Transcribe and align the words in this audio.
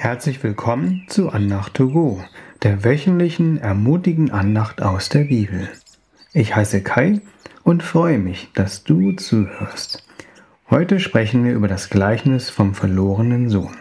Herzlich 0.00 0.40
willkommen 0.44 1.06
zu 1.08 1.30
Andacht 1.30 1.74
to 1.74 1.88
go, 1.88 2.22
der 2.62 2.84
wöchentlichen 2.84 3.58
ermutigen 3.58 4.30
Andacht 4.30 4.80
aus 4.80 5.08
der 5.08 5.24
Bibel. 5.24 5.68
Ich 6.32 6.54
heiße 6.54 6.82
Kai 6.82 7.20
und 7.64 7.82
freue 7.82 8.18
mich, 8.18 8.48
dass 8.54 8.84
du 8.84 9.10
zuhörst. 9.14 10.06
Heute 10.70 11.00
sprechen 11.00 11.44
wir 11.44 11.52
über 11.52 11.66
das 11.66 11.90
Gleichnis 11.90 12.48
vom 12.48 12.76
verlorenen 12.76 13.48
Sohn. 13.48 13.76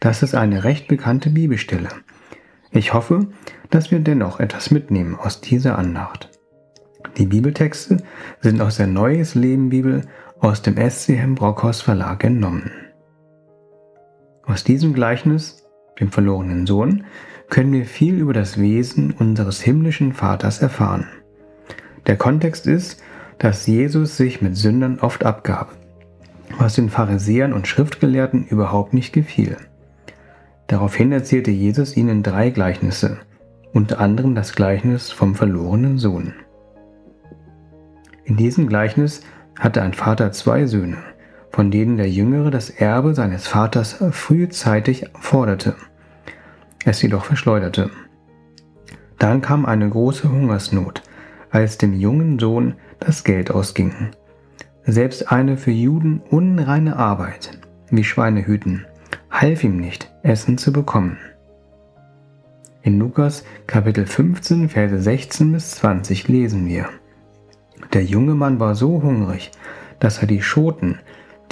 Das 0.00 0.22
ist 0.22 0.34
eine 0.34 0.64
recht 0.64 0.88
bekannte 0.88 1.28
Bibelstelle. 1.28 1.90
Ich 2.70 2.94
hoffe, 2.94 3.26
dass 3.68 3.90
wir 3.90 4.00
dennoch 4.00 4.40
etwas 4.40 4.70
mitnehmen 4.70 5.16
aus 5.16 5.42
dieser 5.42 5.76
Andacht. 5.76 6.30
Die 7.18 7.26
Bibeltexte 7.26 7.98
sind 8.40 8.62
aus 8.62 8.78
der 8.78 8.86
Neues 8.86 9.34
Leben 9.34 9.68
Bibel 9.68 10.00
aus 10.40 10.62
dem 10.62 10.78
SCM 10.78 11.34
Brockhaus 11.34 11.82
Verlag 11.82 12.24
entnommen. 12.24 12.85
Aus 14.46 14.62
diesem 14.62 14.94
Gleichnis, 14.94 15.66
dem 15.98 16.12
verlorenen 16.12 16.66
Sohn, 16.66 17.04
können 17.50 17.72
wir 17.72 17.84
viel 17.84 18.14
über 18.18 18.32
das 18.32 18.60
Wesen 18.60 19.10
unseres 19.10 19.60
himmlischen 19.60 20.12
Vaters 20.12 20.62
erfahren. 20.62 21.08
Der 22.06 22.16
Kontext 22.16 22.68
ist, 22.68 23.02
dass 23.38 23.66
Jesus 23.66 24.16
sich 24.16 24.42
mit 24.42 24.56
Sündern 24.56 25.00
oft 25.00 25.24
abgab, 25.24 25.74
was 26.58 26.76
den 26.76 26.90
Pharisäern 26.90 27.52
und 27.52 27.66
Schriftgelehrten 27.66 28.46
überhaupt 28.46 28.94
nicht 28.94 29.12
gefiel. 29.12 29.56
Daraufhin 30.68 31.10
erzählte 31.10 31.50
Jesus 31.50 31.96
ihnen 31.96 32.22
drei 32.22 32.50
Gleichnisse, 32.50 33.18
unter 33.72 33.98
anderem 33.98 34.36
das 34.36 34.54
Gleichnis 34.54 35.10
vom 35.10 35.34
verlorenen 35.34 35.98
Sohn. 35.98 36.34
In 38.24 38.36
diesem 38.36 38.68
Gleichnis 38.68 39.22
hatte 39.58 39.82
ein 39.82 39.92
Vater 39.92 40.30
zwei 40.30 40.66
Söhne 40.66 40.98
von 41.56 41.70
denen 41.70 41.96
der 41.96 42.10
Jüngere 42.10 42.50
das 42.50 42.68
Erbe 42.68 43.14
seines 43.14 43.46
Vaters 43.46 43.96
frühzeitig 44.10 45.06
forderte, 45.18 45.74
es 46.84 47.00
jedoch 47.00 47.24
verschleuderte. 47.24 47.88
Dann 49.18 49.40
kam 49.40 49.64
eine 49.64 49.88
große 49.88 50.30
Hungersnot, 50.30 51.00
als 51.50 51.78
dem 51.78 51.94
jungen 51.94 52.38
Sohn 52.38 52.74
das 53.00 53.24
Geld 53.24 53.50
ausging. 53.50 54.10
Selbst 54.84 55.32
eine 55.32 55.56
für 55.56 55.70
Juden 55.70 56.20
unreine 56.28 56.96
Arbeit, 56.96 57.58
wie 57.88 58.04
Schweinehüten, 58.04 58.84
half 59.30 59.64
ihm 59.64 59.78
nicht, 59.78 60.12
Essen 60.22 60.58
zu 60.58 60.74
bekommen. 60.74 61.16
In 62.82 62.98
Lukas 62.98 63.44
Kapitel 63.66 64.04
15, 64.04 64.68
Verse 64.68 64.98
16 65.00 65.52
bis 65.52 65.70
20 65.70 66.28
lesen 66.28 66.68
wir. 66.68 66.90
Der 67.94 68.04
junge 68.04 68.34
Mann 68.34 68.60
war 68.60 68.74
so 68.74 69.02
hungrig, 69.02 69.52
dass 70.00 70.18
er 70.18 70.26
die 70.26 70.42
Schoten, 70.42 70.98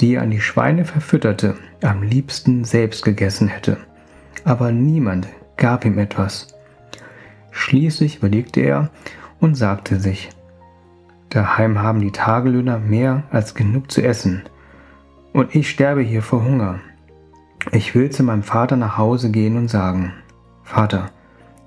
die 0.01 0.15
er 0.15 0.21
an 0.21 0.31
die 0.31 0.41
Schweine 0.41 0.85
verfütterte, 0.85 1.55
am 1.81 2.03
liebsten 2.03 2.63
selbst 2.63 3.03
gegessen 3.03 3.47
hätte. 3.47 3.77
Aber 4.43 4.71
niemand 4.71 5.27
gab 5.57 5.85
ihm 5.85 5.97
etwas. 5.97 6.55
Schließlich 7.51 8.17
überlegte 8.17 8.61
er 8.61 8.89
und 9.39 9.55
sagte 9.55 9.99
sich, 9.99 10.29
Daheim 11.29 11.79
haben 11.79 11.99
die 11.99 12.11
Tagelöhner 12.11 12.79
mehr 12.79 13.23
als 13.29 13.55
genug 13.55 13.91
zu 13.91 14.01
essen, 14.01 14.43
und 15.33 15.53
ich 15.53 15.69
sterbe 15.69 16.01
hier 16.01 16.21
vor 16.21 16.45
Hunger. 16.45 16.79
Ich 17.71 17.93
will 17.93 18.09
zu 18.09 18.23
meinem 18.23 18.43
Vater 18.43 18.77
nach 18.77 18.97
Hause 18.97 19.31
gehen 19.31 19.57
und 19.57 19.67
sagen, 19.67 20.13
Vater, 20.63 21.11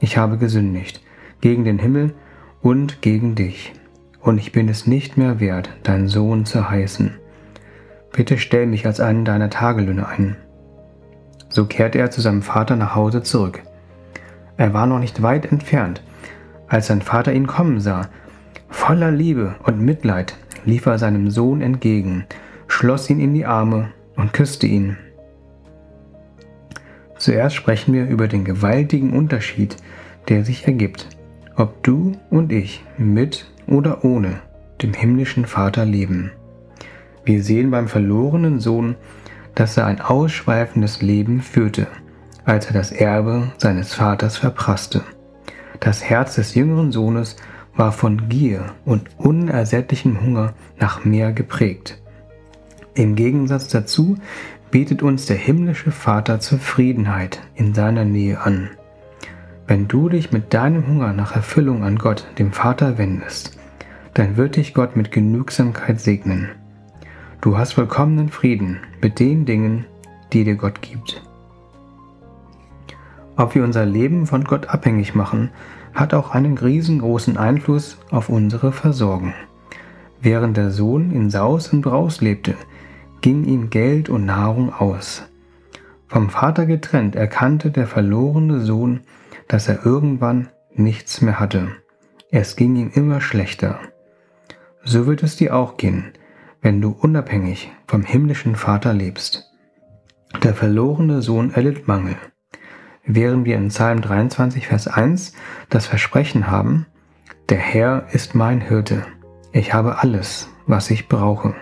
ich 0.01 0.17
habe 0.17 0.39
gesündigt 0.39 1.03
gegen 1.41 1.65
den 1.65 1.79
Himmel 1.79 2.15
und 2.63 3.03
gegen 3.03 3.35
dich, 3.35 3.73
und 4.21 4.39
ich 4.39 4.53
bin 4.53 4.69
es 4.69 4.87
nicht 4.87 5.17
mehr 5.17 5.39
wert, 5.41 5.71
dein 5.83 6.09
Sohn 6.09 6.47
zu 6.47 6.71
heißen. 6.71 7.19
Bitte 8.13 8.39
stell 8.39 8.67
mich 8.67 8.87
als 8.87 9.01
einen 9.01 9.25
deiner 9.25 9.51
Tagelöhne 9.51 10.09
ein. 10.09 10.37
So 11.49 11.67
kehrte 11.67 11.99
er 11.99 12.11
zu 12.11 12.21
seinem 12.21 12.43
Vater 12.43 12.77
nach 12.77 12.95
Hause 12.95 13.23
zurück. 13.23 13.63
Er 14.57 14.75
war 14.75 14.87
noch 14.87 14.99
nicht 14.99 15.23
weit 15.23 15.51
entfernt, 15.51 16.03
als 16.67 16.89
sein 16.89 17.03
Vater 17.03 17.33
ihn 17.33 17.47
kommen 17.47 17.81
sah. 17.81 18.09
Voller 18.69 19.11
Liebe 19.11 19.55
und 19.65 19.81
Mitleid 19.81 20.37
lief 20.65 20.87
er 20.87 20.99
seinem 20.99 21.31
Sohn 21.31 21.63
entgegen, 21.63 22.27
schloss 22.67 23.09
ihn 23.09 23.21
in 23.21 23.35
die 23.35 23.47
Arme 23.47 23.91
und 24.17 24.33
küsste 24.33 24.67
ihn. 24.67 24.97
Zuerst 27.17 27.57
sprechen 27.57 27.95
wir 27.95 28.07
über 28.07 28.29
den 28.29 28.45
gewaltigen 28.45 29.13
Unterschied, 29.13 29.77
der 30.29 30.45
sich 30.45 30.67
ergibt, 30.67 31.09
ob 31.57 31.83
du 31.83 32.13
und 32.31 32.53
ich 32.53 32.85
mit 32.97 33.51
oder 33.67 34.05
ohne 34.05 34.41
dem 34.83 34.93
himmlischen 34.93 35.47
Vater 35.47 35.85
leben. 35.85 36.31
Wir 37.29 37.43
sehen 37.43 37.71
beim 37.71 37.89
verlorenen 37.89 38.59
Sohn, 38.59 38.97
dass 39.55 39.77
er 39.77 39.85
ein 39.85 40.01
ausschweifendes 40.01 41.03
Leben 41.03 41.43
führte, 41.43 41.87
als 42.47 42.69
er 42.69 42.73
das 42.73 42.91
Erbe 42.91 43.53
seines 43.59 43.93
Vaters 43.93 44.39
verprasste. 44.39 45.03
Das 45.79 46.03
Herz 46.03 46.37
des 46.37 46.55
jüngeren 46.55 46.91
Sohnes 46.91 47.37
war 47.77 47.93
von 47.93 48.31
Gier 48.31 48.65
und 48.87 49.11
unersättlichem 49.19 50.23
Hunger 50.23 50.55
nach 50.81 51.05
mehr 51.05 51.33
geprägt. 51.33 52.01
Im 52.95 53.15
Gegensatz 53.15 53.69
dazu 53.69 54.17
bietet 54.71 55.03
uns 55.03 55.27
der 55.27 55.37
himmlische 55.37 55.91
Vater 55.91 56.41
Zufriedenheit 56.41 57.41
in 57.55 57.75
seiner 57.75 58.07
Nähe 58.07 58.41
an. 58.41 58.71
Wenn 59.67 59.87
du 59.87 60.09
dich 60.09 60.33
mit 60.33 60.55
deinem 60.55 60.87
Hunger 60.87 61.13
nach 61.13 61.37
Erfüllung 61.37 61.85
an 61.85 61.99
Gott, 61.99 62.27
dem 62.39 62.53
Vater, 62.53 62.97
wendest, 62.97 63.59
dann 64.15 64.39
wird 64.39 64.57
dich 64.57 64.73
Gott 64.73 64.97
mit 64.97 65.13
Genügsamkeit 65.13 66.01
segnen. 66.01 66.49
Du 67.41 67.57
hast 67.57 67.75
vollkommenen 67.75 68.31
Frieden 68.31 68.81
mit 69.01 69.21
den 69.21 69.45
Dingen, 69.45 69.87
die 70.33 70.43
dir 70.43 70.57
Gott 70.57 70.83
gibt. 70.83 71.23
Ob 73.37 73.55
wir 73.55 73.63
unser 73.63 73.87
Leben 73.87 74.27
von 74.27 74.43
Gott 74.43 74.69
abhängig 74.69 75.15
machen, 75.15 75.51
hat 75.95 76.15
auch 76.15 76.33
einen 76.33 76.59
riesengroßen 76.59 77.37
Einfluss 77.37 77.99
auf 78.11 78.29
unsere 78.29 78.73
Versorgung. 78.73 79.35
Während 80.21 80.57
der 80.57 80.73
Sohn 80.73 81.13
in 81.13 81.31
Saus 81.31 81.73
und 81.73 81.83
Braus 81.83 82.21
lebte, 82.21 82.57
ging 83.21 83.45
ihm 83.45 83.71
Geld 83.71 84.09
und 84.09 84.27
Nahrung 84.27 84.73
aus. 84.73 85.23
Vom 86.09 86.31
Vater 86.31 86.67
getrennt 86.67 87.15
erkannte 87.15 87.71
der 87.71 87.87
verlorene 87.87 88.61
Sohn, 88.61 89.03
dass 89.47 89.69
er 89.69 89.87
irgendwann 89.87 90.49
nichts 90.75 91.21
mehr 91.21 91.39
hatte. 91.39 91.69
Es 92.33 92.57
ging 92.57 92.75
ihm 92.75 92.91
immer 92.93 93.21
schlechter. 93.21 93.79
So 94.83 95.07
wird 95.07 95.23
es 95.23 95.37
dir 95.37 95.55
auch 95.55 95.77
gehen, 95.77 96.13
wenn 96.61 96.81
du 96.81 96.91
unabhängig 96.91 97.71
vom 97.87 98.03
himmlischen 98.03 98.57
Vater 98.57 98.93
lebst. 98.93 99.51
Der 100.43 100.55
verlorene 100.55 101.23
Sohn 101.23 101.53
erlitt 101.53 101.89
Mangel. 101.89 102.17
Während 103.05 103.47
wir 103.47 103.57
in 103.57 103.69
Psalm 103.69 104.03
23, 104.03 104.67
Vers 104.67 104.89
1 104.89 105.33
das 105.71 105.87
Versprechen 105.87 106.51
haben, 106.51 106.87
der 107.49 107.59
Herr 107.59 108.07
ist 108.13 108.35
mein 108.35 108.61
Hirte, 108.61 109.07
ich 109.53 109.73
habe 109.73 109.99
alles, 109.99 110.51
was 110.67 110.91
ich 110.91 111.09
brauche. 111.09 111.55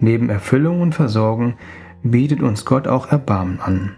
Neben 0.00 0.28
Erfüllung 0.28 0.80
und 0.80 0.94
Versorgung 0.96 1.54
bietet 2.02 2.42
uns 2.42 2.64
Gott 2.64 2.88
auch 2.88 3.12
Erbarmen 3.12 3.60
an. 3.60 3.96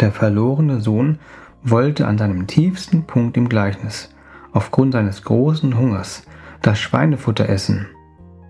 Der 0.00 0.12
verlorene 0.12 0.82
Sohn 0.82 1.18
wollte 1.62 2.06
an 2.06 2.18
seinem 2.18 2.46
tiefsten 2.46 3.04
Punkt 3.04 3.38
im 3.38 3.48
Gleichnis, 3.48 4.14
aufgrund 4.52 4.92
seines 4.92 5.22
großen 5.22 5.78
Hungers, 5.78 6.24
das 6.62 6.78
Schweinefutter 6.78 7.48
essen, 7.48 7.86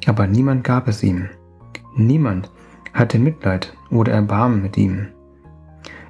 aber 0.06 0.26
niemand 0.26 0.64
gab 0.64 0.88
es 0.88 1.02
ihm. 1.02 1.28
Niemand 1.96 2.50
hatte 2.94 3.18
Mitleid 3.18 3.74
oder 3.90 4.12
Erbarmen 4.12 4.62
mit 4.62 4.76
ihm. 4.76 5.08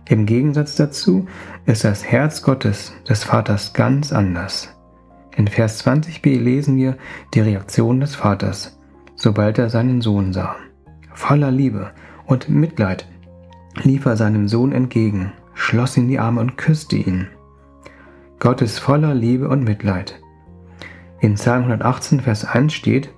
Im 0.08 0.24
Gegensatz 0.24 0.76
dazu 0.76 1.26
ist 1.66 1.84
das 1.84 2.04
Herz 2.04 2.42
Gottes 2.42 2.94
des 3.08 3.24
Vaters 3.24 3.74
ganz 3.74 4.12
anders. 4.12 4.74
In 5.36 5.48
Vers 5.48 5.86
20b 5.86 6.38
lesen 6.40 6.76
wir 6.76 6.96
die 7.34 7.40
Reaktion 7.40 8.00
des 8.00 8.14
Vaters, 8.14 8.78
sobald 9.16 9.58
er 9.58 9.68
seinen 9.68 10.00
Sohn 10.00 10.32
sah. 10.32 10.56
Voller 11.12 11.50
Liebe 11.50 11.92
und 12.26 12.48
Mitleid 12.48 13.06
lief 13.82 14.06
er 14.06 14.16
seinem 14.16 14.48
Sohn 14.48 14.72
entgegen, 14.72 15.32
schloss 15.54 15.96
ihn 15.96 16.08
die 16.08 16.18
Arme 16.18 16.40
und 16.40 16.56
küsste 16.56 16.96
ihn. 16.96 17.28
Gott 18.38 18.62
ist 18.62 18.78
voller 18.78 19.14
Liebe 19.14 19.48
und 19.48 19.64
Mitleid. 19.64 20.20
In 21.20 21.34
Psalm 21.34 21.64
118, 21.64 22.20
Vers 22.20 22.44
1 22.44 22.72
steht, 22.72 23.12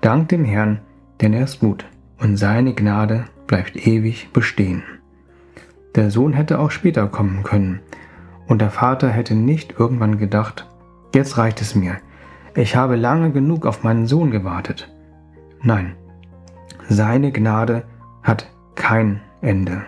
Dank 0.00 0.28
dem 0.28 0.44
Herrn, 0.44 0.80
denn 1.20 1.32
er 1.34 1.44
ist 1.44 1.60
gut 1.60 1.84
und 2.18 2.36
seine 2.36 2.72
Gnade 2.74 3.26
bleibt 3.46 3.76
ewig 3.86 4.30
bestehen. 4.32 4.82
Der 5.94 6.10
Sohn 6.10 6.32
hätte 6.32 6.58
auch 6.58 6.70
später 6.70 7.06
kommen 7.08 7.42
können 7.42 7.80
und 8.46 8.60
der 8.60 8.70
Vater 8.70 9.08
hätte 9.08 9.34
nicht 9.34 9.74
irgendwann 9.78 10.18
gedacht, 10.18 10.66
jetzt 11.14 11.36
reicht 11.36 11.60
es 11.60 11.74
mir, 11.74 11.96
ich 12.54 12.74
habe 12.74 12.96
lange 12.96 13.32
genug 13.32 13.66
auf 13.66 13.82
meinen 13.82 14.06
Sohn 14.06 14.30
gewartet. 14.30 14.90
Nein, 15.62 15.94
seine 16.88 17.32
Gnade 17.32 17.84
hat 18.22 18.50
kein 18.76 19.20
Ende. 19.42 19.82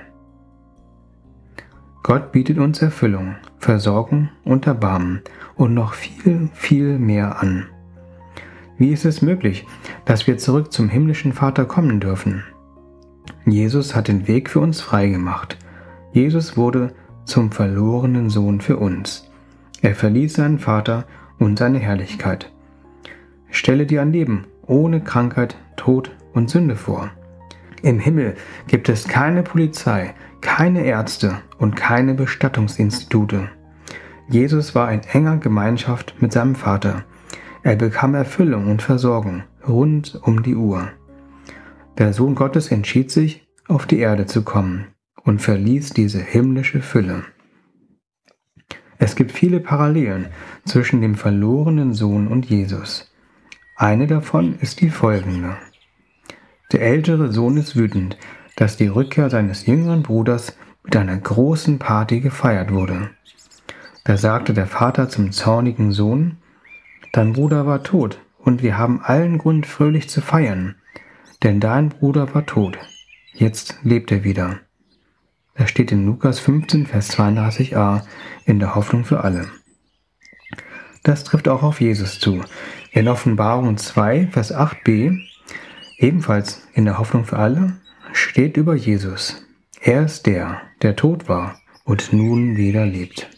Gott 2.02 2.32
bietet 2.32 2.58
uns 2.58 2.80
Erfüllung, 2.80 3.36
Versorgung 3.58 4.28
und 4.44 4.66
Erbarmen 4.66 5.22
und 5.56 5.74
noch 5.74 5.94
viel, 5.94 6.48
viel 6.54 6.98
mehr 6.98 7.40
an. 7.40 7.66
Wie 8.78 8.92
ist 8.92 9.04
es 9.04 9.22
möglich, 9.22 9.66
dass 10.04 10.26
wir 10.26 10.38
zurück 10.38 10.72
zum 10.72 10.88
himmlischen 10.88 11.32
Vater 11.32 11.64
kommen 11.64 12.00
dürfen? 12.00 12.44
Jesus 13.44 13.94
hat 13.94 14.08
den 14.08 14.28
Weg 14.28 14.48
für 14.48 14.60
uns 14.60 14.80
freigemacht. 14.80 15.58
Jesus 16.12 16.56
wurde 16.56 16.94
zum 17.24 17.50
verlorenen 17.50 18.30
Sohn 18.30 18.60
für 18.60 18.76
uns. 18.76 19.30
Er 19.82 19.94
verließ 19.94 20.34
seinen 20.34 20.58
Vater 20.58 21.04
und 21.38 21.58
seine 21.58 21.78
Herrlichkeit. 21.78 22.52
Stelle 23.50 23.86
dir 23.86 24.02
ein 24.02 24.12
Leben 24.12 24.46
ohne 24.66 25.00
Krankheit, 25.00 25.56
Tod 25.76 26.14
und 26.32 26.50
Sünde 26.50 26.76
vor. 26.76 27.10
Im 27.82 27.98
Himmel 27.98 28.36
gibt 28.66 28.88
es 28.88 29.06
keine 29.06 29.42
Polizei, 29.42 30.14
keine 30.40 30.84
Ärzte 30.84 31.38
und 31.58 31.76
keine 31.76 32.14
Bestattungsinstitute. 32.14 33.50
Jesus 34.28 34.74
war 34.74 34.92
in 34.92 35.00
enger 35.00 35.38
Gemeinschaft 35.38 36.14
mit 36.20 36.32
seinem 36.32 36.54
Vater. 36.54 37.04
Er 37.62 37.76
bekam 37.76 38.14
Erfüllung 38.14 38.70
und 38.70 38.82
Versorgung 38.82 39.44
rund 39.66 40.18
um 40.22 40.42
die 40.42 40.54
Uhr. 40.54 40.88
Der 41.98 42.12
Sohn 42.12 42.34
Gottes 42.34 42.70
entschied 42.70 43.10
sich, 43.10 43.48
auf 43.66 43.86
die 43.86 43.98
Erde 43.98 44.26
zu 44.26 44.42
kommen 44.42 44.86
und 45.24 45.42
verließ 45.42 45.90
diese 45.90 46.20
himmlische 46.20 46.80
Fülle. 46.80 47.24
Es 48.98 49.14
gibt 49.14 49.30
viele 49.30 49.60
Parallelen 49.60 50.26
zwischen 50.64 51.00
dem 51.00 51.14
verlorenen 51.14 51.92
Sohn 51.94 52.28
und 52.28 52.46
Jesus. 52.46 53.12
Eine 53.76 54.06
davon 54.06 54.58
ist 54.60 54.80
die 54.80 54.90
folgende. 54.90 55.56
Der 56.72 56.82
ältere 56.82 57.30
Sohn 57.30 57.56
ist 57.56 57.76
wütend, 57.76 58.18
dass 58.58 58.76
die 58.76 58.88
Rückkehr 58.88 59.30
seines 59.30 59.66
jüngeren 59.66 60.02
Bruders 60.02 60.56
mit 60.82 60.96
einer 60.96 61.16
großen 61.16 61.78
Party 61.78 62.18
gefeiert 62.18 62.72
wurde. 62.72 63.10
Da 64.02 64.16
sagte 64.16 64.52
der 64.52 64.66
Vater 64.66 65.08
zum 65.08 65.30
zornigen 65.30 65.92
Sohn, 65.92 66.38
Dein 67.12 67.34
Bruder 67.34 67.66
war 67.66 67.84
tot, 67.84 68.18
und 68.40 68.60
wir 68.60 68.76
haben 68.76 69.00
allen 69.00 69.38
Grund, 69.38 69.64
fröhlich 69.64 70.08
zu 70.08 70.20
feiern, 70.20 70.74
denn 71.44 71.60
dein 71.60 71.88
Bruder 71.88 72.34
war 72.34 72.46
tot, 72.46 72.78
jetzt 73.32 73.78
lebt 73.84 74.10
er 74.10 74.24
wieder. 74.24 74.58
Das 75.54 75.70
steht 75.70 75.92
in 75.92 76.04
Lukas 76.04 76.40
15, 76.40 76.86
Vers 76.86 77.16
32a 77.16 78.02
in 78.44 78.58
der 78.58 78.74
Hoffnung 78.74 79.04
für 79.04 79.22
alle. 79.22 79.46
Das 81.04 81.22
trifft 81.22 81.46
auch 81.46 81.62
auf 81.62 81.80
Jesus 81.80 82.18
zu. 82.18 82.42
In 82.90 83.06
Offenbarung 83.06 83.76
2, 83.76 84.26
Vers 84.32 84.52
8b, 84.52 85.16
ebenfalls 85.98 86.66
in 86.74 86.86
der 86.86 86.98
Hoffnung 86.98 87.24
für 87.24 87.38
alle, 87.38 87.74
steht 88.18 88.56
über 88.56 88.74
Jesus. 88.74 89.44
Er 89.80 90.04
ist 90.04 90.26
der, 90.26 90.60
der 90.82 90.96
tot 90.96 91.28
war 91.28 91.60
und 91.84 92.12
nun 92.12 92.56
wieder 92.56 92.84
lebt. 92.84 93.28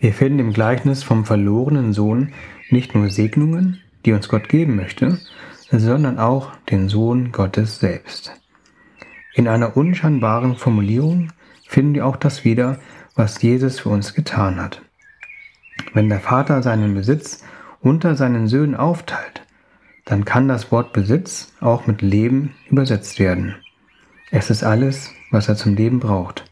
Wir 0.00 0.12
finden 0.12 0.40
im 0.40 0.52
Gleichnis 0.52 1.02
vom 1.02 1.24
verlorenen 1.24 1.92
Sohn 1.92 2.32
nicht 2.70 2.94
nur 2.94 3.10
Segnungen, 3.10 3.80
die 4.04 4.12
uns 4.12 4.28
Gott 4.28 4.48
geben 4.48 4.76
möchte, 4.76 5.18
sondern 5.70 6.18
auch 6.18 6.52
den 6.70 6.88
Sohn 6.88 7.32
Gottes 7.32 7.78
selbst. 7.78 8.32
In 9.34 9.48
einer 9.48 9.76
unscheinbaren 9.76 10.56
Formulierung 10.56 11.32
finden 11.66 11.94
wir 11.94 12.06
auch 12.06 12.16
das 12.16 12.44
wieder, 12.44 12.78
was 13.14 13.40
Jesus 13.40 13.80
für 13.80 13.88
uns 13.88 14.14
getan 14.14 14.60
hat. 14.60 14.82
Wenn 15.94 16.08
der 16.08 16.20
Vater 16.20 16.62
seinen 16.62 16.94
Besitz 16.94 17.44
unter 17.80 18.16
seinen 18.16 18.48
Söhnen 18.48 18.74
aufteilt, 18.74 19.42
dann 20.08 20.24
kann 20.24 20.48
das 20.48 20.72
Wort 20.72 20.94
Besitz 20.94 21.52
auch 21.60 21.86
mit 21.86 22.00
Leben 22.00 22.54
übersetzt 22.70 23.18
werden. 23.18 23.56
Es 24.30 24.48
ist 24.48 24.64
alles, 24.64 25.12
was 25.30 25.50
er 25.50 25.56
zum 25.56 25.74
Leben 25.74 26.00
braucht. 26.00 26.46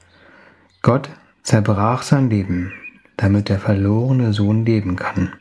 Gott 0.82 1.08
zerbrach 1.42 2.02
sein 2.02 2.28
Leben, 2.28 2.74
damit 3.16 3.48
der 3.48 3.58
verlorene 3.58 4.34
Sohn 4.34 4.66
leben 4.66 4.96
kann. 4.96 5.32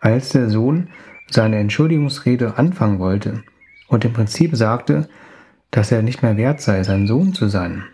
Als 0.00 0.28
der 0.30 0.50
Sohn 0.50 0.88
seine 1.30 1.56
Entschuldigungsrede 1.56 2.58
anfangen 2.58 2.98
wollte 2.98 3.42
und 3.88 4.04
im 4.04 4.12
Prinzip 4.12 4.54
sagte, 4.54 5.08
dass 5.70 5.90
er 5.90 6.02
nicht 6.02 6.22
mehr 6.22 6.36
wert 6.36 6.60
sei, 6.60 6.82
sein 6.82 7.06
Sohn 7.06 7.32
zu 7.32 7.48
sein, 7.48 7.84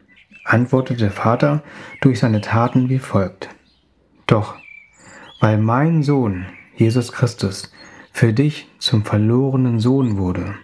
antwortete 0.44 0.99
der 0.99 1.12
Vater 1.12 1.62
durch 2.00 2.19
seine 2.19 2.40
Taten 2.40 2.88
wie 2.88 2.99
folgt. 2.99 3.49
Doch, 4.26 4.56
weil 5.38 5.58
mein 5.58 6.02
Sohn, 6.02 6.46
Jesus 6.75 7.12
Christus, 7.12 7.70
für 8.14 8.32
dich 8.32 8.69
zum 8.78 9.05
verlorenen 9.05 9.81
Sohn 9.81 10.16
wurde, 10.16 10.55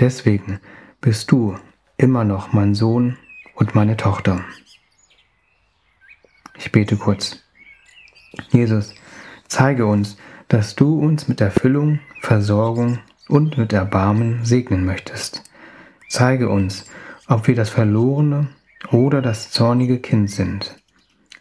deswegen 0.00 0.58
bist 1.00 1.30
du 1.30 1.56
immer 1.96 2.24
noch 2.24 2.52
mein 2.52 2.74
Sohn 2.74 3.16
und 3.54 3.76
meine 3.76 3.96
Tochter. 3.96 4.44
Ich 6.58 6.72
bete 6.72 6.96
kurz. 6.96 7.44
Jesus, 8.50 8.92
zeige 9.46 9.86
uns, 9.86 10.16
dass 10.48 10.74
du 10.74 10.98
uns 10.98 11.28
mit 11.28 11.40
Erfüllung, 11.40 12.00
Versorgung 12.22 12.98
und 13.28 13.56
mit 13.56 13.72
Erbarmen 13.72 14.44
segnen 14.44 14.84
möchtest. 14.84 15.44
Zeige 16.08 16.48
uns, 16.48 16.86
ob 17.28 17.46
wir 17.46 17.54
das 17.54 17.70
verlorene 17.70 18.48
oder 18.90 19.22
das 19.22 19.52
zornige 19.52 20.00
Kind 20.00 20.28
sind. 20.28 20.76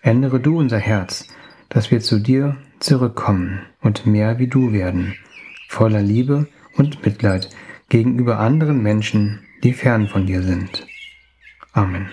Ändere 0.03 0.39
du 0.39 0.59
unser 0.59 0.77
Herz, 0.77 1.27
dass 1.69 1.89
wir 1.89 2.01
zu 2.01 2.19
dir 2.19 2.55
zurückkommen 2.79 3.63
und 3.81 4.05
mehr 4.05 4.37
wie 4.37 4.47
du 4.47 4.71
werden, 4.71 5.15
voller 5.69 6.01
Liebe 6.01 6.47
und 6.75 7.05
Mitleid 7.05 7.47
gegenüber 7.89 8.39
anderen 8.39 8.81
Menschen, 8.81 9.45
die 9.63 9.73
fern 9.73 10.07
von 10.07 10.25
dir 10.25 10.41
sind. 10.41 10.87
Amen. 11.73 12.09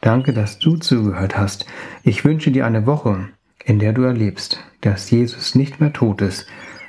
Danke, 0.00 0.32
dass 0.32 0.58
du 0.58 0.76
zugehört 0.78 1.36
hast. 1.36 1.66
Ich 2.02 2.24
wünsche 2.24 2.50
dir 2.50 2.64
eine 2.64 2.86
Woche, 2.86 3.28
in 3.64 3.78
der 3.78 3.92
du 3.92 4.02
erlebst, 4.02 4.64
dass 4.80 5.10
Jesus 5.10 5.54
nicht 5.54 5.78
mehr 5.78 5.92
tot 5.92 6.22
ist, 6.22 6.46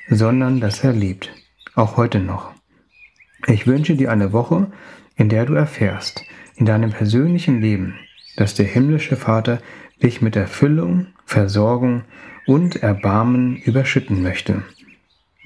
sondern 0.09 0.61
dass 0.61 0.83
er 0.83 0.93
lebt, 0.93 1.33
auch 1.75 1.97
heute 1.97 2.19
noch. 2.19 2.53
Ich 3.47 3.67
wünsche 3.67 3.95
dir 3.95 4.11
eine 4.11 4.31
Woche, 4.31 4.71
in 5.17 5.27
der 5.27 5.45
du 5.45 5.55
erfährst, 5.55 6.23
in 6.55 6.65
deinem 6.65 6.91
persönlichen 6.91 7.61
Leben, 7.61 7.95
dass 8.37 8.55
der 8.55 8.65
himmlische 8.65 9.17
Vater 9.17 9.61
dich 10.01 10.21
mit 10.21 10.37
Erfüllung, 10.37 11.07
Versorgung 11.25 12.05
und 12.45 12.77
Erbarmen 12.77 13.57
überschütten 13.57 14.23
möchte. 14.23 14.63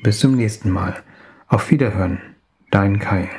Bis 0.03 0.19
zum 0.19 0.35
nächsten 0.35 0.71
Mal. 0.71 1.03
Auf 1.47 1.69
Wiederhören. 1.69 2.19
Dein 2.71 2.97
Kai. 2.97 3.29